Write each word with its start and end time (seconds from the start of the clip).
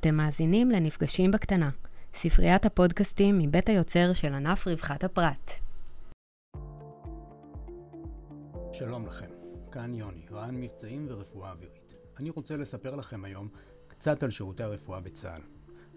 אתם 0.00 0.14
מאזינים 0.14 0.70
לנפגשים 0.70 1.30
בקטנה, 1.30 1.70
ספריית 2.14 2.66
הפודקאסטים 2.66 3.38
מבית 3.38 3.68
היוצר 3.68 4.12
של 4.12 4.34
ענף 4.34 4.66
רווחת 4.66 5.04
הפרט. 5.04 5.52
שלום 8.72 9.06
לכם, 9.06 9.30
כאן 9.72 9.94
יוני, 9.94 10.26
רע"ן 10.30 10.60
מבצעים 10.60 11.06
ורפואה 11.08 11.50
אווירית. 11.50 11.94
אני 12.20 12.30
רוצה 12.30 12.56
לספר 12.56 12.96
לכם 12.96 13.24
היום 13.24 13.48
קצת 13.88 14.22
על 14.22 14.30
שירותי 14.30 14.62
הרפואה 14.62 15.00
בצה"ל. 15.00 15.40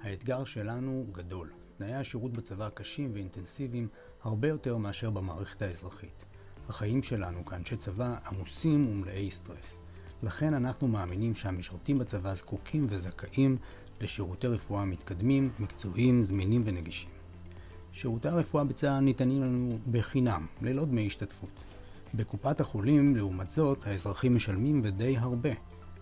האתגר 0.02 0.44
שלנו 0.44 1.06
גדול. 1.12 1.50
תנאי 1.78 1.94
השירות 1.94 2.34
בצבא 2.34 2.70
קשים 2.70 3.12
ואינטנסיביים 3.14 3.88
הרבה 4.24 4.48
יותר 4.48 4.78
מאשר 4.78 5.10
במערכת 5.10 5.62
האזרחית. 5.62 6.26
החיים 6.70 7.04
שלנו 7.04 7.46
כאנשי 7.46 7.78
צבא 7.78 8.16
עמוסים 8.26 8.88
ומלאי 8.88 9.32
סטרס. 9.32 9.78
לכן 10.24 10.54
אנחנו 10.54 10.88
מאמינים 10.88 11.36
שהמשרתים 11.36 12.00
בצבא 12.00 12.36
זקוקים 12.36 12.88
וזכאים 12.90 13.58
לשירותי 14.02 14.48
רפואה 14.48 14.86
מתקדמים, 14.86 15.50
מקצועיים, 15.60 16.24
זמינים 16.24 16.62
ונגישים. 16.66 17.10
שירותי 17.92 18.28
הרפואה 18.28 18.64
בצה"ל 18.64 19.00
ניתנים 19.00 19.42
לנו 19.42 19.78
בחינם, 19.92 20.46
ללא 20.62 20.86
דמי 20.86 21.08
השתתפות. 21.08 21.50
בקופת 22.14 22.62
החולים, 22.62 23.16
לעומת 23.16 23.50
זאת, 23.50 23.88
האזרחים 23.88 24.36
משלמים 24.36 24.82
ודי 24.84 25.18
הרבה. 25.18 25.50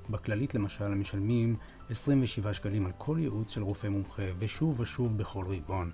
בכללית 0.10 0.56
למשל 0.56 0.88
משלמים 0.88 1.56
27 1.90 2.54
שקלים 2.54 2.86
על 2.86 2.92
כל 2.98 3.18
ייעוץ 3.20 3.52
של 3.52 3.64
רופא 3.64 3.88
מומחה, 3.88 4.24
ושוב 4.40 4.80
ושוב 4.80 5.18
בכל 5.18 5.46
רבעון, 5.48 5.92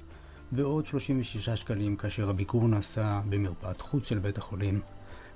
ועוד 0.51 0.85
36 0.85 1.49
שקלים 1.49 1.95
כאשר 1.95 2.29
הביקור 2.29 2.67
נעשה 2.67 3.21
במרפאת 3.29 3.81
חוץ 3.81 4.09
של 4.09 4.19
בית 4.19 4.37
החולים, 4.37 4.81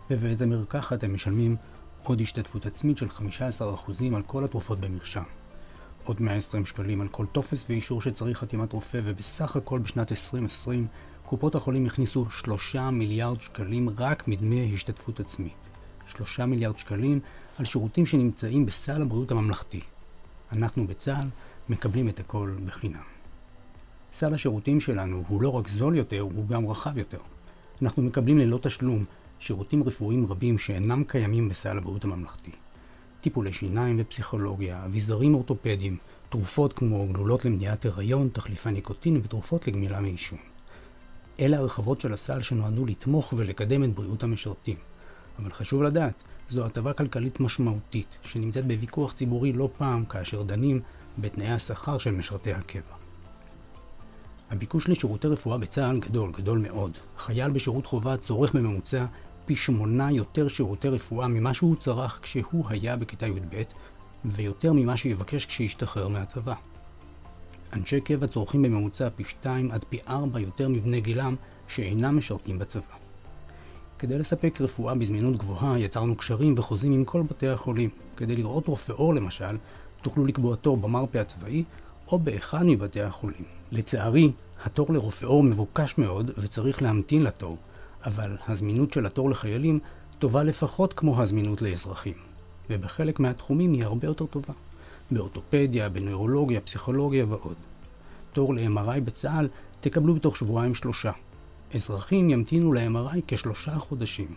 ובבית 0.09 0.41
המרקחת 0.41 1.03
הם 1.03 1.13
משלמים 1.13 1.55
עוד 2.03 2.22
השתתפות 2.22 2.66
עצמית 2.66 2.97
של 2.97 3.08
15% 3.08 4.16
על 4.16 4.23
כל 4.23 4.44
התרופות 4.44 4.80
במרשם. 4.80 5.23
עוד 6.07 6.21
120 6.21 6.66
שקלים 6.66 7.02
על 7.02 7.07
כל 7.07 7.25
טופס 7.31 7.66
ואישור 7.70 8.02
שצריך 8.02 8.38
חתימת 8.38 8.73
רופא, 8.73 9.02
ובסך 9.03 9.55
הכל 9.55 9.79
בשנת 9.79 10.11
2020 10.11 10.88
קופות 11.25 11.55
החולים 11.55 11.86
הכניסו 11.86 12.30
3 12.30 12.75
מיליארד 12.75 13.41
שקלים 13.41 13.89
רק 13.97 14.28
מדמי 14.28 14.72
השתתפות 14.73 15.19
עצמית. 15.19 15.58
3 16.05 16.39
מיליארד 16.39 16.78
שקלים 16.78 17.19
על 17.59 17.66
שירותים 17.66 18.05
שנמצאים 18.05 18.66
בסל 18.66 19.02
הבריאות 19.02 19.31
הממלכתי. 19.31 19.80
אנחנו 20.52 20.88
בצה"ל 20.88 21.28
מקבלים 21.69 22.09
את 22.09 22.19
הכל 22.19 22.52
בחינם. 22.66 23.03
סל 24.13 24.33
השירותים 24.33 24.80
שלנו 24.80 25.23
הוא 25.28 25.41
לא 25.41 25.50
רק 25.50 25.67
זול 25.67 25.95
יותר, 25.95 26.22
הוא 26.22 26.47
גם 26.47 26.67
רחב 26.67 26.97
יותר. 26.97 27.19
אנחנו 27.81 28.03
מקבלים 28.03 28.38
ללא 28.38 28.59
תשלום 28.61 29.05
שירותים 29.39 29.83
רפואיים 29.83 30.25
רבים 30.25 30.58
שאינם 30.58 31.03
קיימים 31.03 31.50
בסל 31.50 31.78
הבריאות 31.78 32.03
הממלכתי. 32.03 32.52
טיפולי 33.28 33.53
שיניים 33.53 33.95
ופסיכולוגיה, 34.00 34.86
אביזרים 34.86 35.33
אורתופדיים, 35.33 35.97
תרופות 36.30 36.73
כמו 36.73 37.08
גלולות 37.08 37.45
למניעת 37.45 37.86
הריון, 37.86 38.30
תחליפי 38.34 38.72
ניקוטין 38.72 39.17
ותרופות 39.23 39.67
לגמילה 39.67 40.00
מעישון. 40.00 40.39
אלה 41.39 41.58
הרחבות 41.58 42.02
של 42.02 42.14
הסל 42.14 42.42
שנועדו 42.42 42.86
לתמוך 42.86 43.34
ולקדם 43.38 43.84
את 43.84 43.95
בריאות 43.95 44.23
המשרתים. 44.23 44.75
אבל 45.39 45.53
חשוב 45.53 45.84
לדעת, 45.84 46.23
זו 46.50 46.66
הטבה 46.66 46.94
כלכלית 46.94 47.39
משמעותית, 47.39 48.17
שנמצאת 48.23 48.67
בוויכוח 48.67 49.14
ציבורי 49.14 49.53
לא 49.53 49.69
פעם 49.78 50.06
כאשר 50.06 50.44
דנים 50.44 50.81
בתנאי 51.17 51.52
השכר 51.52 51.97
של 51.97 52.12
משרתי 52.12 52.53
הקבע. 52.53 52.95
הביקוש 54.50 54.89
לשירותי 54.89 55.28
רפואה 55.28 55.58
בצה"ל 55.58 56.00
גדול, 56.00 56.31
גדול 56.31 56.59
מאוד. 56.59 56.97
חייל 57.17 57.52
בשירות 57.52 57.86
חובה 57.86 58.17
צורך 58.17 58.56
בממוצע 58.56 59.06
פי 59.48 59.56
שמונה 59.56 60.12
יותר 60.12 60.48
שירותי 60.48 60.90
רפואה 60.90 61.28
ממה 61.28 61.53
שהוא 61.53 61.76
צרך 61.76 62.20
כשהוא 62.22 62.66
היה 62.70 62.95
בכיתה 62.95 63.28
י"ב, 63.28 63.62
ויותר 64.26 64.73
ממה 64.73 64.98
שיבקש 64.98 65.45
כשישתחרר 65.45 66.08
מהצבא. 66.08 66.53
אנשי 67.73 68.02
קבע 68.02 68.28
צורכים 68.28 68.62
בממוצע 68.62 69.09
פי 69.09 69.23
שתיים 69.23 69.72
עד 69.72 69.86
פי 69.90 70.00
ארבע 70.08 70.40
יותר 70.40 70.70
מבני 70.70 71.02
גילם 71.02 71.36
שאינם 71.68 72.18
משרתים 72.18 72.59
בצבא. 72.59 72.95
כדי 74.00 74.20
לספק 74.20 74.62
רפואה 74.62 74.96
בזמינות 74.96 75.38
גבוהה, 75.38 75.80
יצרנו 75.80 76.16
קשרים 76.16 76.53
וחוזים 76.57 76.94
עם 76.94 77.06
כל 77.06 77.22
בתי 77.22 77.47
החולים. 77.47 77.90
כדי 78.18 78.36
לראות 78.36 78.68
רופא 78.68 78.91
עור 78.91 79.16
למשל, 79.16 79.57
תוכלו 80.02 80.25
לקבוע 80.25 80.56
תור 80.56 80.78
במרפא 80.78 81.18
הצבאי 81.18 81.63
או 82.07 82.19
באחד 82.19 82.63
מבתי 82.66 83.02
החולים. 83.02 83.44
לצערי, 83.72 84.31
התור 84.63 84.94
לרופא 84.94 85.25
עור 85.25 85.44
מבוקש 85.44 85.97
מאוד 85.97 86.31
וצריך 86.38 86.81
להמתין 86.81 87.24
לתור, 87.24 87.57
אבל 88.06 88.38
הזמינות 88.47 88.94
של 88.94 89.06
התור 89.06 89.30
לחיילים 89.30 89.80
טובה 90.19 90.44
לפחות 90.44 90.94
כמו 90.94 91.22
הזמינות 91.22 91.62
לאזרחים. 91.62 92.13
ובחלק 92.69 93.19
מהתחומים 93.19 93.74
היא 93.74 93.84
הרבה 93.84 94.08
יותר 94.08 94.25
טובה. 94.25 94.53
באורתופדיה, 95.12 95.90
בנוירולוגיה, 95.90 96.62
פסיכולוגיה 96.62 97.25
ועוד. 97.30 97.56
תור 98.34 98.56
ל-MRI 98.56 99.00
בצה"ל 99.00 99.47
תקבלו 99.81 100.16
בתוך 100.16 100.38
שבועיים 100.38 100.74
שלושה. 100.74 101.12
אזרחים 101.74 102.30
ימתינו 102.30 102.74
ל-MRI 102.74 103.19
כשלושה 103.28 103.78
חודשים. 103.78 104.34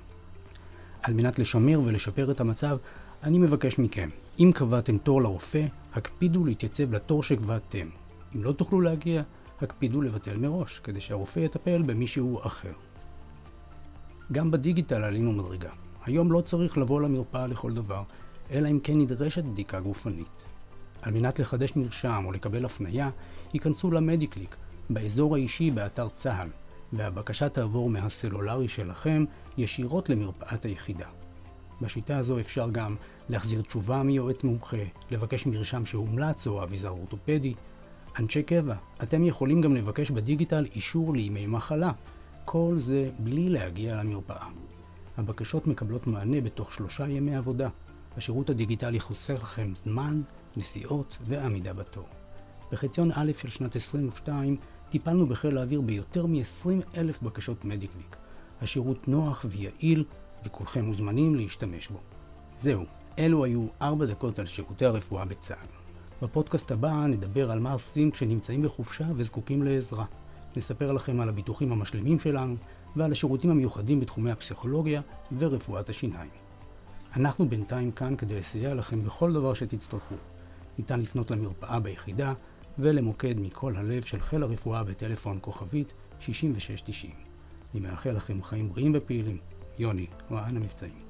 על 1.03 1.15
מנת 1.15 1.39
לשמר 1.39 1.81
ולשפר 1.85 2.31
את 2.31 2.41
המצב, 2.41 2.79
אני 3.23 3.39
מבקש 3.39 3.79
מכם, 3.79 4.09
אם 4.39 4.51
קבעתם 4.55 4.99
תור 4.99 5.23
לרופא, 5.23 5.67
הקפידו 5.93 6.45
להתייצב 6.45 6.95
לתור 6.95 7.23
שקבעתם. 7.23 7.89
אם 8.37 8.43
לא 8.43 8.53
תוכלו 8.53 8.81
להגיע, 8.81 9.23
הקפידו 9.61 10.03
לבטל 10.03 10.37
מראש, 10.37 10.79
כדי 10.79 11.01
שהרופא 11.01 11.41
יטפל 11.41 11.83
במישהו 11.83 12.41
אחר. 12.43 12.73
גם 14.33 14.51
בדיגיטל 14.51 15.05
עלינו 15.05 15.33
מדרגה. 15.33 15.71
היום 16.05 16.33
לא 16.33 16.41
צריך 16.41 16.79
לבוא 16.79 17.01
למרפאה 17.01 17.47
לכל 17.47 17.73
דבר, 17.73 18.03
אלא 18.51 18.69
אם 18.69 18.79
כן 18.83 18.99
נדרשת 18.99 19.45
בדיקה 19.45 19.81
גופנית. 19.81 20.45
על 21.03 21.13
מנת 21.15 21.39
לחדש 21.39 21.77
מרשם 21.77 22.23
או 22.27 22.33
לקבל 22.33 22.65
הפניה, 22.65 23.11
ייכנסו 23.55 23.91
למדיקליק, 23.91 24.57
באזור 24.91 25.35
האישי 25.35 25.71
באתר 25.71 26.09
צה"ל, 26.17 26.49
והבקשה 26.93 27.49
תעבור 27.49 27.91
מהסלולרי 27.91 28.69
שלכם 28.69 29.25
ישירות 29.59 30.09
למרפאת 30.09 30.65
היחידה. 30.65 31.07
בשיטה 31.81 32.17
הזו 32.17 32.41
אפשר 32.41 32.71
גם 32.71 32.97
להחזיר 33.29 33.63
תשובה 33.63 34.03
מיועץ 34.03 34.45
מומחה, 34.45 34.85
לבקש 35.11 35.47
מרשם 35.47 35.87
שהומלץ 35.87 36.47
או 36.47 36.63
אביזר 36.63 36.89
אורתופדי. 36.89 37.55
אנשי 38.19 38.43
קבע, 38.43 38.75
אתם 39.03 39.25
יכולים 39.25 39.61
גם 39.61 39.75
לבקש 39.75 40.11
בדיגיטל 40.11 40.65
אישור 40.75 41.15
לימי 41.15 41.47
מחלה. 41.47 41.93
כל 42.53 42.75
זה 42.79 43.11
בלי 43.19 43.49
להגיע 43.49 43.97
למרפאה. 43.97 44.47
הבקשות 45.17 45.67
מקבלות 45.67 46.07
מענה 46.07 46.41
בתוך 46.41 46.75
שלושה 46.75 47.09
ימי 47.09 47.37
עבודה. 47.37 47.69
השירות 48.17 48.51
הדיגיטלי 48.51 49.01
חוסר 49.01 49.35
לכם 49.35 49.73
זמן, 49.75 50.23
נסיעות 50.57 51.19
ועמידה 51.27 51.73
בתור. 51.73 52.09
בחציון 52.73 53.11
א' 53.15 53.33
של 53.39 53.49
שנת 53.49 53.77
22 53.77 54.57
טיפלנו 54.89 55.27
בחיל 55.27 55.59
האוויר 55.59 55.81
ביותר 55.81 56.27
מ-20 56.27 56.97
אלף 56.97 57.23
בקשות 57.23 57.65
מדיקליק. 57.65 58.17
השירות 58.61 59.09
נוח 59.09 59.45
ויעיל, 59.49 60.05
וכולכם 60.45 60.85
מוזמנים 60.85 61.35
להשתמש 61.35 61.89
בו. 61.89 61.99
זהו, 62.59 62.85
אלו 63.19 63.45
היו 63.45 63.67
4 63.83 64.07
דקות 64.07 64.39
על 64.39 64.47
שירותי 64.47 64.85
הרפואה 64.85 65.25
בצה"ל. 65.25 65.67
בפודקאסט 66.23 66.71
הבא 66.71 67.07
נדבר 67.07 67.51
על 67.51 67.59
מה 67.59 67.73
עושים 67.73 68.11
כשנמצאים 68.11 68.63
בחופשה 68.63 69.05
וזקוקים 69.17 69.63
לעזרה. 69.63 70.05
נספר 70.57 70.93
לכם 70.93 71.21
על 71.21 71.29
הביטוחים 71.29 71.73
המשלימים 71.73 72.19
שלנו 72.19 72.57
ועל 72.97 73.13
השירותים 73.13 73.51
המיוחדים 73.51 74.01
בתחומי 74.01 74.31
הפסיכולוגיה 74.31 75.01
ורפואת 75.39 75.89
השיניים. 75.89 76.31
אנחנו 77.17 77.49
בינתיים 77.49 77.91
כאן 77.91 78.17
כדי 78.17 78.35
לסייע 78.39 78.75
לכם 78.75 79.03
בכל 79.03 79.33
דבר 79.33 79.55
שתצטרכו. 79.55 80.15
ניתן 80.79 81.01
לפנות 81.01 81.31
למרפאה 81.31 81.81
ביחידה 81.81 82.33
ולמוקד 82.79 83.35
מכל 83.41 83.77
הלב 83.77 84.03
של 84.03 84.21
חיל 84.21 84.43
הרפואה 84.43 84.85
בטלפון 84.85 85.39
כוכבית 85.41 85.93
6690. 86.21 87.11
אני 87.75 87.81
מאחל 87.81 88.11
לכם 88.11 88.43
חיים 88.43 88.69
בריאים 88.69 88.93
ופעילים. 88.95 89.39
יוני, 89.79 90.07
רע"ן 90.31 90.57
המבצעים. 90.57 91.10